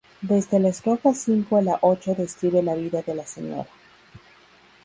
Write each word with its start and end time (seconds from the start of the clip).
Desde 0.21 0.59
la 0.59 0.69
estrofa 0.69 1.13
cinco 1.13 1.57
a 1.57 1.61
la 1.61 1.77
ocho 1.81 2.15
describe 2.15 2.63
la 2.63 2.73
vida 2.73 3.03
de 3.03 3.13
la 3.13 3.27
señora. 3.27 3.67